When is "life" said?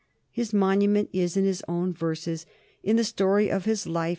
3.85-4.09